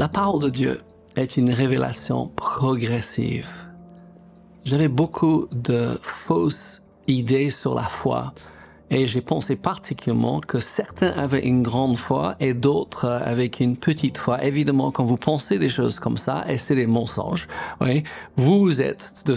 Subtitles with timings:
[0.00, 0.80] La parole de Dieu
[1.14, 3.50] est une révélation progressive.
[4.64, 8.32] J'avais beaucoup de fausses idées sur la foi
[8.90, 14.18] et j'ai pensé particulièrement que certains avaient une grande foi et d'autres avec une petite
[14.18, 14.44] foi.
[14.44, 17.46] Évidemment, quand vous pensez des choses comme ça, et c'est des mensonges,
[17.80, 18.02] oui,
[18.36, 19.36] vous êtes de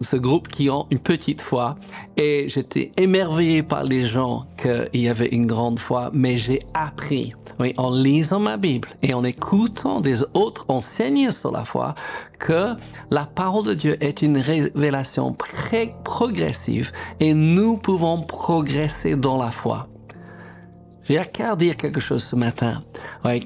[0.00, 1.76] ce groupe qui ont une petite foi.
[2.16, 7.32] Et j'étais émerveillé par les gens qu'il y avait une grande foi, mais j'ai appris,
[7.58, 11.94] oui, en lisant ma Bible et en écoutant des autres enseigner sur la foi,
[12.42, 12.74] que
[13.10, 15.34] la parole de Dieu est une révélation
[16.04, 19.91] progressive et nous pouvons progresser dans la foi.
[21.04, 22.82] J'ai à cœur dire quelque chose ce matin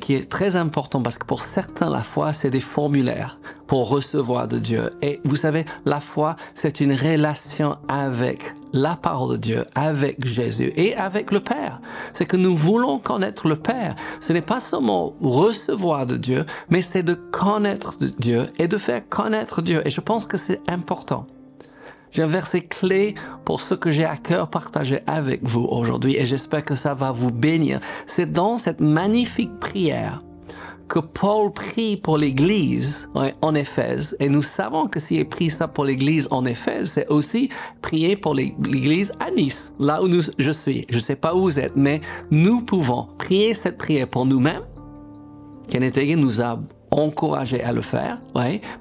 [0.00, 4.48] qui est très important parce que pour certains, la foi, c'est des formulaires pour recevoir
[4.48, 4.90] de Dieu.
[5.02, 10.72] Et vous savez, la foi, c'est une relation avec la parole de Dieu, avec Jésus
[10.76, 11.80] et avec le Père.
[12.12, 13.96] C'est que nous voulons connaître le Père.
[14.20, 19.08] Ce n'est pas seulement recevoir de Dieu, mais c'est de connaître Dieu et de faire
[19.08, 19.82] connaître Dieu.
[19.86, 21.26] Et je pense que c'est important.
[22.12, 26.26] J'ai un verset clé pour ce que j'ai à cœur partager avec vous aujourd'hui et
[26.26, 27.80] j'espère que ça va vous bénir.
[28.06, 30.22] C'est dans cette magnifique prière
[30.88, 33.08] que Paul prie pour l'Église
[33.42, 34.16] en Éphèse.
[34.20, 37.50] Et nous savons que s'il prie ça pour l'Église en Éphèse, c'est aussi
[37.82, 40.86] prier pour l'Église à Nice, là où nous, je suis.
[40.88, 44.62] Je ne sais pas où vous êtes, mais nous pouvons prier cette prière pour nous-mêmes.
[45.68, 48.20] Kenneth nous a encourager à le faire,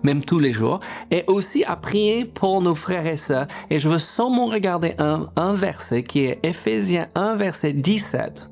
[0.03, 0.79] même tous les jours,
[1.11, 3.47] et aussi à prier pour nos frères et sœurs.
[3.69, 8.49] Et je veux seulement regarder un, verset qui est Ephésiens 1, verset 17.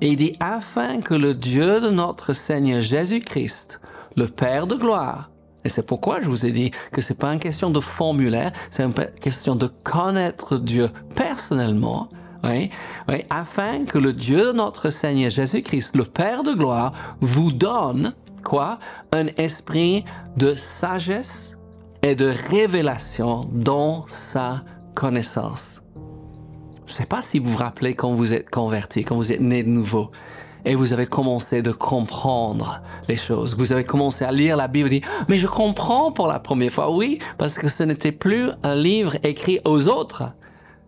[0.00, 3.80] Et il dit, afin que le Dieu de notre Seigneur Jésus-Christ,
[4.16, 5.30] le Père de gloire,
[5.64, 8.82] et c'est pourquoi je vous ai dit que c'est pas une question de formulaire, c'est
[8.82, 12.10] une question de connaître Dieu personnellement,
[12.46, 12.70] oui,
[13.30, 18.12] afin que le Dieu de notre Seigneur Jésus-Christ, le Père de gloire, vous donne
[18.44, 18.78] quoi?
[19.12, 20.04] Un esprit
[20.36, 21.56] de sagesse
[22.02, 24.62] et de révélation dans sa
[24.94, 25.82] connaissance.
[26.86, 29.40] Je ne sais pas si vous vous rappelez quand vous êtes converti, quand vous êtes
[29.40, 30.10] né de nouveau
[30.64, 33.56] et vous avez commencé de comprendre les choses.
[33.56, 36.72] Vous avez commencé à lire la Bible et dire, mais je comprends pour la première
[36.72, 36.90] fois.
[36.90, 40.24] Oui, parce que ce n'était plus un livre écrit aux autres.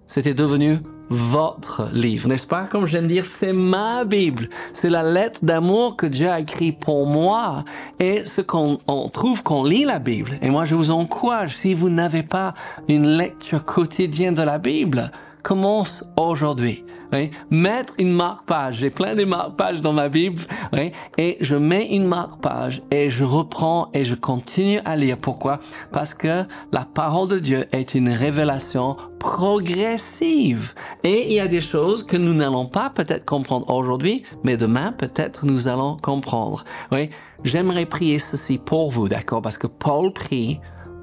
[0.09, 0.79] C'était devenu
[1.09, 2.65] votre livre, n'est-ce pas?
[2.65, 4.49] Comme de dire, c'est ma Bible.
[4.73, 7.65] C'est la lettre d'amour que Dieu a écrit pour moi.
[8.01, 8.79] Et ce qu'on
[9.13, 10.39] trouve qu'on lit la Bible.
[10.43, 12.55] Et moi, je vous encourage, si vous n'avez pas
[12.89, 15.11] une lecture quotidienne de la Bible,
[15.47, 16.85] commence aujourd'hui.
[17.13, 18.79] Oui, mettre une marque-page.
[18.79, 20.43] J'ai plein de marque-pages dans ma Bible.
[20.73, 25.19] Oui, et je mets une marque-page et je reprends et je continue à lire.
[25.19, 25.61] Pourquoi?
[25.93, 26.43] Parce que
[26.73, 30.75] la parole de Dieu est une révélation progressive.
[31.05, 34.91] Et il y a des choses que nous n'allons pas peut-être comprendre aujourd'hui, mais demain
[34.91, 36.65] peut-être nous allons comprendre.
[36.91, 37.11] Oui,
[37.45, 39.43] j'aimerais prier ceci pour vous, d'accord?
[39.43, 40.59] Parce que Paul prie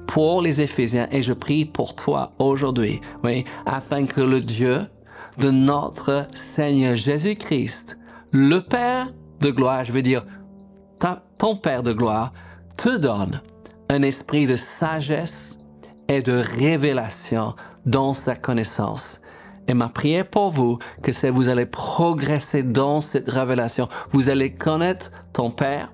[0.06, 4.86] pour les Éphésiens et je prie pour toi aujourd'hui, oui, afin que le Dieu
[5.38, 7.98] de notre Seigneur Jésus-Christ,
[8.32, 10.24] le Père de gloire, je veux dire,
[11.38, 12.32] ton Père de gloire,
[12.76, 13.40] te donne
[13.88, 15.58] un esprit de sagesse
[16.08, 17.54] et de révélation
[17.86, 19.20] dans sa connaissance.
[19.66, 23.88] Et ma prière pour vous, que c'est vous allez progresser dans cette révélation.
[24.10, 25.92] Vous allez connaître ton Père,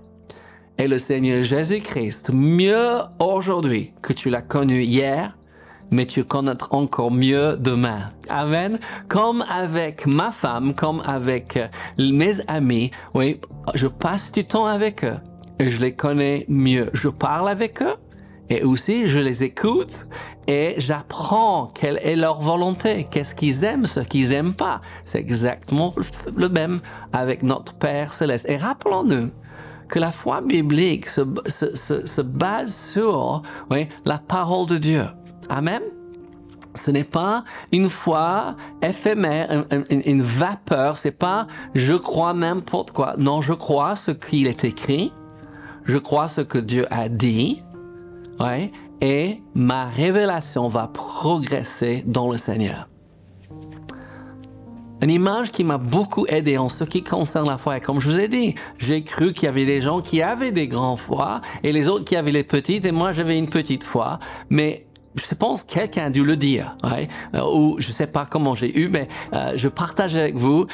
[0.81, 5.37] et le Seigneur Jésus-Christ mieux aujourd'hui que tu l'as connu hier,
[5.91, 8.11] mais tu connaître encore mieux demain.
[8.31, 8.79] Amen.
[9.09, 11.69] Comme avec ma femme, comme avec euh,
[11.99, 13.41] mes amis, oui,
[13.75, 15.19] je passe du temps avec eux
[15.59, 16.89] et je les connais mieux.
[16.95, 17.97] Je parle avec eux
[18.49, 20.07] et aussi je les écoute
[20.47, 24.81] et j'apprends quelle est leur volonté, qu'est-ce qu'ils aiment, ce qu'ils aiment pas.
[25.05, 25.93] C'est exactement
[26.35, 26.81] le même
[27.13, 28.49] avec notre Père céleste.
[28.49, 29.29] Et rappelons-nous,
[29.91, 35.05] que la foi biblique se, se, se, base sur oui, la parole de Dieu.
[35.49, 35.83] Amen.
[36.75, 40.99] Ce n'est pas une foi éphémère, une, une vapeur.
[40.99, 43.15] C'est pas je crois n'importe quoi.
[43.19, 45.13] Non, je crois ce qu'il est écrit.
[45.85, 47.63] Je crois ce que Dieu a dit.
[49.03, 52.90] Et ma révélation va progresser dans le Seigneur.
[55.03, 57.81] Une image qui m'a beaucoup aidé en ce qui concerne la foi.
[57.81, 60.69] comme je vous ai dit, j'ai cru qu'il y avait des gens qui avaient des
[60.69, 64.19] grands foi et les autres qui avaient les petites et moi j'avais une petite foi.
[64.51, 68.79] Mais je pense quelqu'un a dû le dire, euh, ou je sais pas comment j'ai
[68.79, 70.67] eu, mais euh, je partage avec vous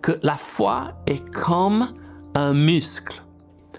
[0.00, 1.88] que la foi est comme
[2.34, 3.22] un muscle.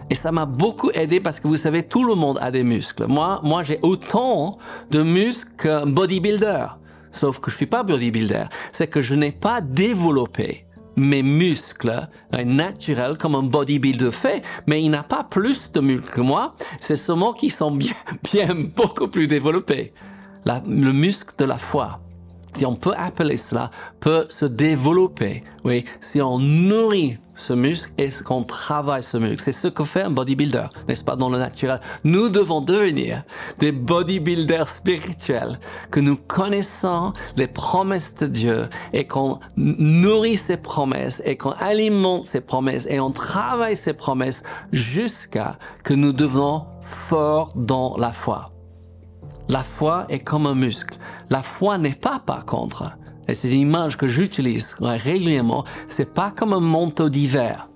[0.09, 3.05] Et ça m'a beaucoup aidé parce que vous savez, tout le monde a des muscles.
[3.07, 4.57] Moi, moi j'ai autant
[4.91, 6.65] de muscles qu'un bodybuilder
[7.15, 10.65] sauf que je suis pas bodybuilder, c'est que je n'ai pas développé
[10.97, 16.11] mes muscles euh, naturels comme un bodybuilder fait, mais il n'a pas plus de muscles
[16.11, 16.55] que moi.
[16.79, 19.93] C'est seulement qu'ils sont bien, bien beaucoup plus développés.
[20.45, 21.99] le muscle de la foi
[22.55, 28.09] si on peut appeler cela, peut se développer, oui, si on nourrit ce muscle et
[28.23, 29.41] qu'on travaille ce muscle.
[29.41, 31.81] C'est ce que fait un bodybuilder, n'est-ce pas, dans le naturel.
[32.03, 33.23] Nous devons devenir
[33.59, 35.59] des bodybuilders spirituels,
[35.91, 42.25] que nous connaissons les promesses de Dieu et qu'on nourrit ces promesses et qu'on alimente
[42.25, 48.54] ces promesses et on travaille ces promesses jusqu'à que nous devenons forts dans la foi.
[49.47, 50.97] La foi est comme un muscle.
[51.29, 52.97] La foi n'est pas par contre,
[53.27, 57.69] et c'est une image que j'utilise régulièrement, c'est pas comme un manteau d'hiver.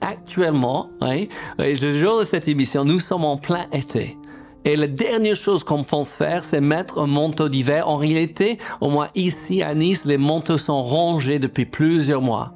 [0.00, 1.28] Actuellement, oui,
[1.58, 4.18] le jour de cette émission, nous sommes en plein été.
[4.64, 7.88] Et la dernière chose qu'on pense faire, c'est mettre un manteau d'hiver.
[7.88, 12.52] En réalité, au moins ici à Nice, les manteaux sont rangés depuis plusieurs mois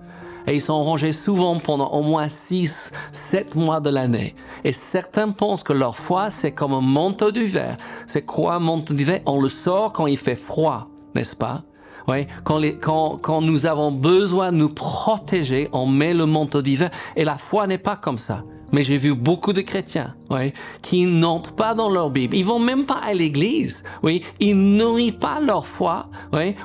[0.47, 4.35] et ils sont rangés souvent pendant au moins 6, 7 mois de l'année.
[4.65, 7.77] Et certains pensent que leur foi, c'est comme un manteau d'hiver.
[8.07, 11.63] C'est quoi un manteau d'hiver On le sort quand il fait froid, n'est-ce pas?
[12.09, 16.91] Oui, quand, quand, nous avons besoin de nous protéger, on met le manteau d'hiver.
[17.17, 18.43] Et la foi n'est pas comme ça.
[18.73, 22.35] Mais j'ai vu beaucoup de chrétiens, oui, qui n'entrent pas dans leur Bible.
[22.35, 24.23] Ils vont même pas à l'église, oui.
[24.41, 26.57] Ils nourrissent pas leur foi, oui,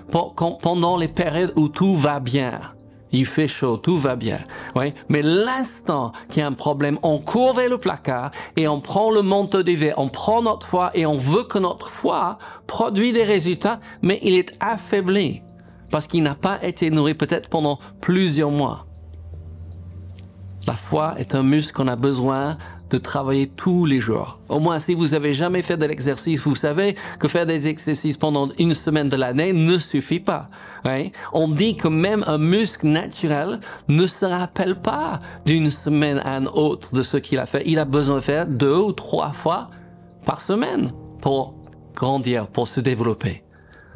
[0.61, 2.76] pendant les périodes où tout va bien.
[3.11, 4.39] Il fait chaud, tout va bien.
[5.09, 9.11] Mais l'instant qu'il y a un problème, on court vers le placard et on prend
[9.11, 12.37] le manteau d'hiver, on prend notre foi et on veut que notre foi
[12.67, 15.41] produise des résultats, mais il est affaibli
[15.89, 18.85] parce qu'il n'a pas été nourri peut-être pendant plusieurs mois.
[20.65, 22.57] La foi est un muscle qu'on a besoin
[22.89, 24.39] de travailler tous les jours.
[24.49, 28.17] Au moins, si vous avez jamais fait de l'exercice, vous savez que faire des exercices
[28.17, 30.49] pendant une semaine de l'année ne suffit pas.
[31.33, 36.47] On dit que même un muscle naturel ne se rappelle pas d'une semaine à une
[36.47, 37.63] autre de ce qu'il a fait.
[37.65, 39.69] Il a besoin de faire deux ou trois fois
[40.25, 41.55] par semaine pour
[41.93, 43.43] grandir, pour se développer.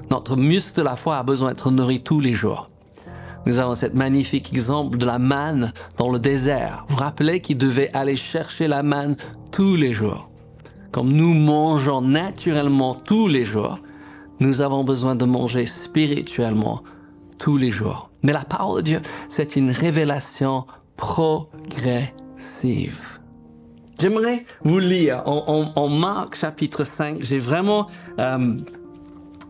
[0.09, 2.70] Notre muscle de la foi a besoin d'être nourri tous les jours.
[3.45, 6.85] Nous avons cet magnifique exemple de la manne dans le désert.
[6.87, 9.17] Vous vous rappelez qu'il devait aller chercher la manne
[9.51, 10.29] tous les jours.
[10.91, 13.79] Comme nous mangeons naturellement tous les jours,
[14.39, 16.83] nous avons besoin de manger spirituellement
[17.39, 18.09] tous les jours.
[18.23, 20.65] Mais la parole de Dieu, c'est une révélation
[20.97, 21.79] progressive.
[23.99, 27.17] J'aimerais vous lire en, Marc chapitre 5.
[27.21, 27.87] J'ai vraiment...
[28.19, 28.57] Euh,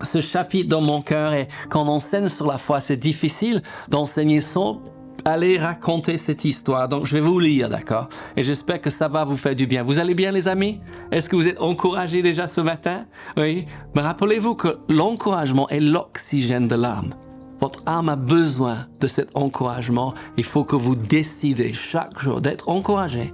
[0.03, 4.41] ce chapitre dans mon cœur et quand on enseigne sur la foi, c'est difficile d'enseigner
[4.41, 4.81] sans
[5.25, 6.89] aller raconter cette histoire.
[6.89, 8.09] Donc, je vais vous lire, d'accord?
[8.35, 9.83] Et j'espère que ça va vous faire du bien.
[9.83, 10.79] Vous allez bien, les amis?
[11.11, 13.05] Est-ce que vous êtes encouragés déjà ce matin?
[13.37, 13.65] Oui?
[13.95, 17.13] Mais rappelez-vous que l'encouragement est l'oxygène de l'âme.
[17.59, 20.15] Votre âme a besoin de cet encouragement.
[20.37, 23.33] Il faut que vous décidez chaque jour d'être encouragé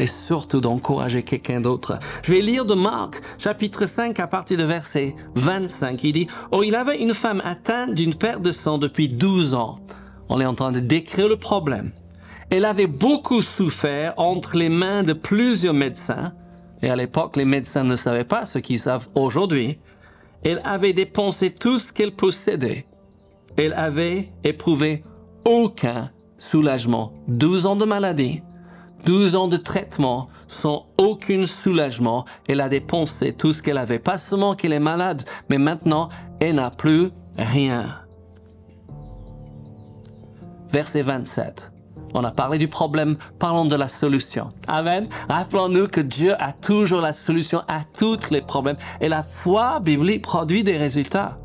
[0.00, 1.98] et surtout d'encourager quelqu'un d'autre.
[2.22, 6.02] Je vais lire de Marc, chapitre 5, à partir de verset 25.
[6.02, 9.78] Il dit, Oh, il avait une femme atteinte d'une perte de sang depuis 12 ans.
[10.30, 11.92] On est en train de décrire le problème.
[12.48, 16.32] Elle avait beaucoup souffert entre les mains de plusieurs médecins.
[16.82, 19.78] Et à l'époque, les médecins ne savaient pas ce qu'ils savent aujourd'hui.
[20.42, 22.86] Elle avait dépensé tout ce qu'elle possédait.
[23.58, 25.04] Elle avait éprouvé
[25.44, 27.12] aucun soulagement.
[27.28, 28.40] 12 ans de maladie
[29.04, 32.24] 12 ans de traitement sans aucun soulagement.
[32.48, 33.98] Elle a dépensé tout ce qu'elle avait.
[33.98, 36.08] Pas seulement qu'elle est malade, mais maintenant,
[36.40, 37.86] elle n'a plus rien.
[40.70, 41.72] Verset 27.
[42.12, 44.48] On a parlé du problème, parlons de la solution.
[44.66, 45.08] Amen.
[45.28, 50.22] Rappelons-nous que Dieu a toujours la solution à tous les problèmes et la foi biblique
[50.22, 51.36] produit des résultats.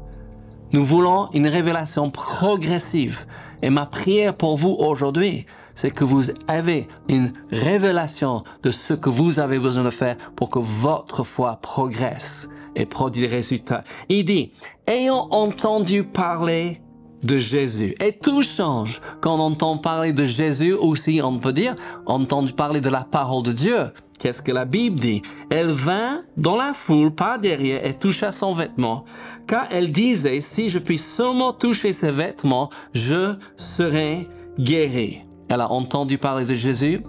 [0.71, 3.25] Nous voulons une révélation progressive.
[3.61, 9.09] Et ma prière pour vous aujourd'hui, c'est que vous avez une révélation de ce que
[9.09, 13.83] vous avez besoin de faire pour que votre foi progresse et produise des résultats.
[14.09, 14.51] Il dit,
[14.87, 16.81] ayant entendu parler
[17.23, 17.95] de Jésus.
[18.01, 22.81] Et tout change quand on entend parler de Jésus aussi, on peut dire, entendu parler
[22.81, 23.91] de la parole de Dieu.
[24.19, 25.21] Qu'est-ce que la Bible dit?
[25.49, 29.05] Elle vint dans la foule par derrière et toucha son vêtement,
[29.47, 34.27] car elle disait, si je puis seulement toucher ses vêtements, je serai
[34.57, 37.01] guéri elle a entendu parler de Jésus,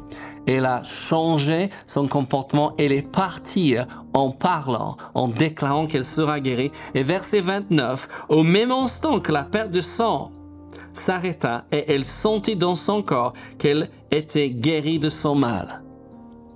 [0.46, 3.76] elle a changé son comportement, elle est partie
[4.14, 6.70] en parlant, en déclarant qu'elle sera guérie.
[6.94, 10.30] Et verset 29, au même instant que la perte de sang
[10.92, 15.82] s'arrêta et elle sentit dans son corps qu'elle était guérie de son mal.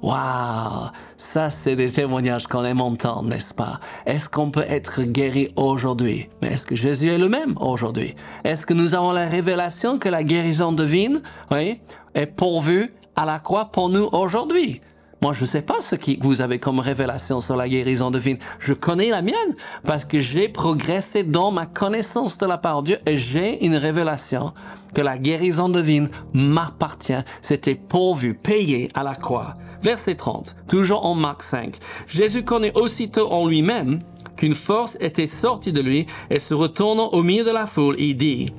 [0.03, 3.79] Waouh, ça c'est des témoignages qu'on aime entendre, n'est-ce pas?
[4.07, 6.31] Est-ce qu'on peut être guéri aujourd'hui?
[6.41, 8.17] Mais est-ce que Jésus est le même aujourd'hui?
[8.43, 11.23] Est-ce que nous avons la révélation que la guérison divine,
[11.53, 14.81] est pourvue à la croix pour nous aujourd'hui?
[15.23, 18.39] Moi, je ne sais pas ce que vous avez comme révélation sur la guérison divine.
[18.59, 22.87] Je connais la mienne parce que j'ai progressé dans ma connaissance de la parole de
[22.87, 24.55] Dieu et j'ai une révélation
[24.95, 27.23] que la guérison divine m'appartient.
[27.43, 29.57] C'était pourvu, payé à la croix.
[29.83, 31.77] Verset 30, toujours en Marc 5.
[32.07, 34.01] Jésus connaît aussitôt en lui-même
[34.37, 38.17] qu'une force était sortie de lui et se retournant au milieu de la foule, il
[38.17, 38.53] dit,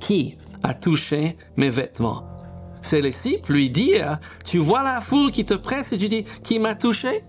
[0.00, 2.24] Qui a touché mes vêtements?
[2.80, 6.58] Ses disciples lui dirent, Tu vois la foule qui te presse et tu dis, Qui
[6.58, 7.24] m'a touché?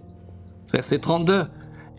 [0.72, 1.46] Verset 32.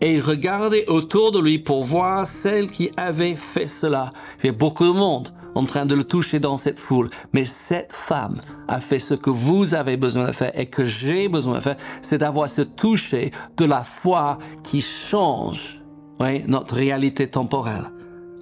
[0.01, 4.09] Et il regardait autour de lui pour voir celle qui avait fait cela.
[4.39, 7.09] Il y avait beaucoup de monde en train de le toucher dans cette foule.
[7.33, 11.27] Mais cette femme a fait ce que vous avez besoin de faire et que j'ai
[11.27, 15.81] besoin de faire, c'est d'avoir ce toucher de la foi qui change
[16.19, 17.91] oui, notre réalité temporelle.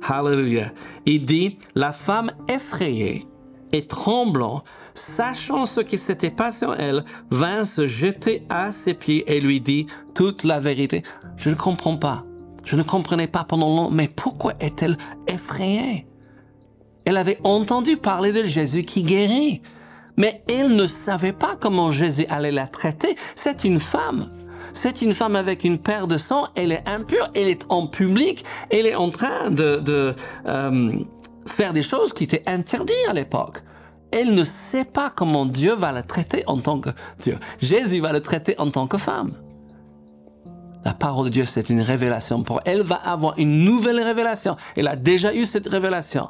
[0.07, 0.71] Hallelujah.
[1.05, 3.25] Il dit, la femme effrayée
[3.71, 9.23] et tremblant, sachant ce qui s'était passé en elle, vint se jeter à ses pieds
[9.27, 11.03] et lui dit toute la vérité.
[11.37, 12.25] Je ne comprends pas.
[12.63, 16.05] Je ne comprenais pas pendant longtemps, mais pourquoi est-elle effrayée?
[17.05, 19.61] Elle avait entendu parler de Jésus qui guérit,
[20.17, 23.15] mais elle ne savait pas comment Jésus allait la traiter.
[23.35, 24.29] C'est une femme.
[24.73, 28.43] C'est une femme avec une paire de sang, elle est impure, elle est en public,
[28.71, 30.15] elle est en train de,
[30.47, 30.91] euh,
[31.45, 33.61] faire des choses qui étaient interdites à l'époque.
[34.11, 37.37] Elle ne sait pas comment Dieu va la traiter en tant que Dieu.
[37.61, 39.33] Jésus va la traiter en tant que femme.
[40.85, 42.79] La parole de Dieu, c'est une révélation pour elle.
[42.79, 44.57] Elle va avoir une nouvelle révélation.
[44.75, 46.29] Elle a déjà eu cette révélation.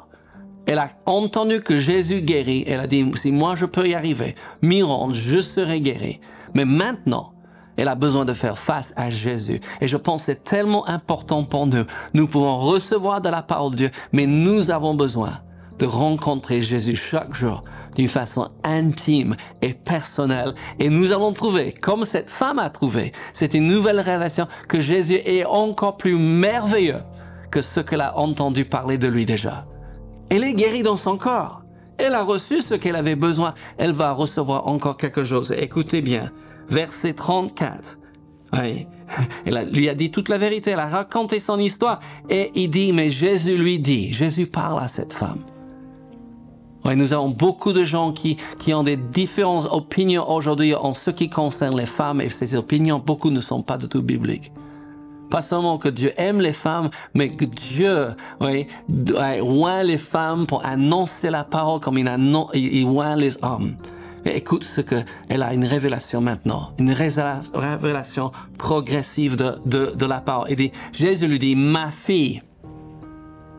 [0.66, 2.64] Elle a entendu que Jésus guérit.
[2.66, 6.20] Elle a dit, si moi je peux y arriver, Mirande, je serai guéri.
[6.54, 7.32] Mais maintenant,
[7.76, 9.60] elle a besoin de faire face à Jésus.
[9.80, 11.84] Et je pense que c'est tellement important pour nous.
[12.14, 15.40] Nous pouvons recevoir de la parole de Dieu, mais nous avons besoin
[15.78, 17.64] de rencontrer Jésus chaque jour
[17.96, 20.54] d'une façon intime et personnelle.
[20.78, 25.20] Et nous allons trouver, comme cette femme a trouvé, c'est une nouvelle révélation que Jésus
[25.24, 27.00] est encore plus merveilleux
[27.50, 29.66] que ce qu'elle a entendu parler de lui déjà.
[30.30, 31.62] Elle est guérie dans son corps.
[31.98, 33.54] Elle a reçu ce qu'elle avait besoin.
[33.78, 35.52] Elle va recevoir encore quelque chose.
[35.56, 36.32] Écoutez bien,
[36.68, 37.98] verset 34.
[38.52, 38.86] Oui.
[39.46, 42.00] Elle lui a dit toute la vérité, elle a raconté son histoire.
[42.30, 45.40] Et il dit, mais Jésus lui dit, Jésus parle à cette femme.
[46.84, 51.10] Oui, nous avons beaucoup de gens qui, qui ont des différentes opinions aujourd'hui en ce
[51.10, 54.52] qui concerne les femmes et ces opinions, beaucoup ne sont pas du tout bibliques.
[55.30, 58.08] Pas seulement que Dieu aime les femmes, mais que Dieu
[58.40, 58.66] oui,
[59.42, 63.76] oint les femmes pour annoncer la parole comme il, annon, il, les hommes.
[64.24, 70.20] écoute ce que elle a une révélation maintenant, une révélation progressive de, de, de la
[70.20, 70.48] parole.
[70.50, 72.42] Il dit, Jésus lui dit, ma fille,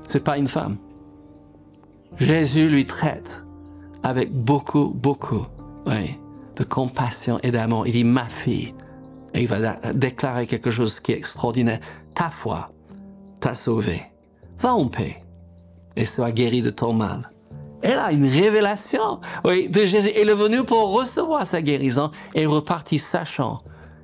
[0.08, 0.78] c'est pas une femme.
[2.18, 3.44] Jésus lui traite
[4.04, 5.46] avec beaucoup, beaucoup
[5.88, 6.18] oui,
[6.56, 7.88] de compassion et d'amour.
[7.88, 8.74] Il dit, ma fille,
[9.36, 11.80] et il va déclarer quelque chose qui est extraordinaire.
[12.16, 12.68] Ta foi
[13.42, 14.02] t'a sauvé.
[14.60, 15.22] Va en paix
[15.98, 17.30] et sois guéri de ton mal.
[17.82, 20.12] Elle a une révélation oui, de Jésus.
[20.16, 23.62] Elle est venue pour recevoir sa guérison et repartit sachant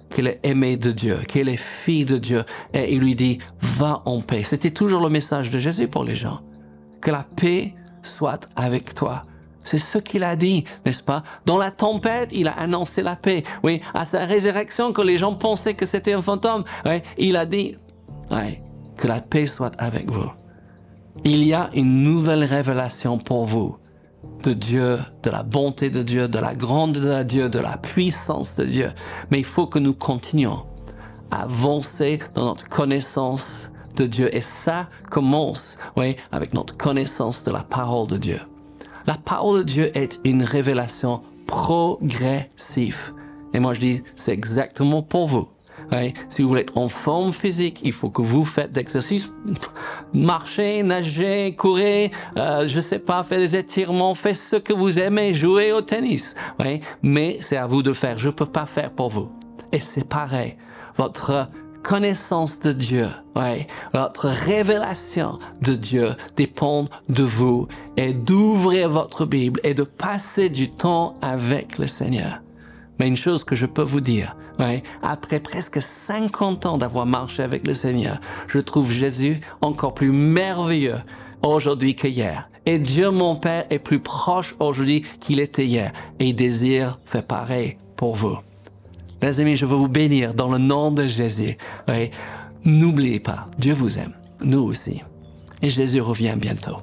[0.10, 2.44] qu'elle est aimée de Dieu, qu'elle est fille de Dieu.
[2.74, 4.44] Et il lui dit, va en paix.
[4.44, 6.42] C'était toujours le message de Jésus pour les gens.
[7.00, 7.74] Que la paix
[8.04, 9.24] soit avec toi.
[9.64, 11.24] C'est ce qu'il a dit, n'est-ce pas?
[11.46, 13.44] Dans la tempête, il a annoncé la paix.
[13.64, 17.46] Oui, à sa résurrection, que les gens pensaient que c'était un fantôme, oui, il a
[17.46, 17.78] dit,
[18.32, 18.60] oui,
[18.98, 20.32] que la paix soit avec vous.
[21.24, 23.78] Il y a une nouvelle révélation pour vous
[24.44, 28.56] de Dieu, de la bonté de Dieu, de la grandeur de Dieu, de la puissance
[28.56, 28.92] de Dieu.
[29.30, 30.66] Mais il faut que nous continuions
[31.30, 34.36] à avancer dans notre connaissance de Dieu.
[34.36, 38.40] Et ça commence, oui, avec notre connaissance de la parole de Dieu.
[39.08, 43.14] La parole de Dieu est une révélation progressive.
[43.54, 45.48] Et moi, je dis, c'est exactement pour vous.
[46.30, 49.32] Si vous voulez être en forme physique, il faut que vous faites d'exercices,
[50.14, 55.34] marcher, nager, courir, euh, je sais pas, faire des étirements, faites ce que vous aimez,
[55.34, 56.34] jouer au tennis.
[57.04, 58.18] Mais c'est à vous de faire.
[58.18, 59.30] Je peux pas faire pour vous.
[59.74, 60.56] Et c'est pareil.
[60.96, 61.50] Votre
[61.84, 69.60] connaissance de Dieu, ouais, votre révélation de Dieu dépend de vous et d'ouvrir votre Bible
[69.64, 72.42] et de passer du temps avec le Seigneur.
[73.00, 77.44] Mais une chose que je peux vous dire, ouais, après presque 50 ans d'avoir marché
[77.44, 81.02] avec le Seigneur, je trouve Jésus encore plus merveilleux
[81.42, 82.48] aujourd'hui qu'hier.
[82.66, 87.26] Et Dieu mon Père est plus proche aujourd'hui qu'il était hier et il désire faire
[87.26, 88.38] pareil pour vous.
[89.22, 91.58] Mes amis, je veux vous bénir dans le nom de Jésus.
[92.64, 94.14] N'oubliez pas, Dieu vous aime,
[94.44, 95.02] nous aussi.
[95.62, 96.78] Et Jésus revient bientôt.